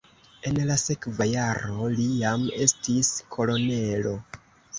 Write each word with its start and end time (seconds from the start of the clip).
En 0.51 0.55
la 0.69 0.77
sekva 0.83 1.27
jaro 1.31 1.89
li 1.99 2.07
jam 2.23 2.47
estis 2.67 3.13
kolonelo. 3.37 4.17